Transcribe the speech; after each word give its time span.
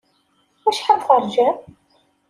Acḥal 0.69 0.99
terjam? 1.07 1.57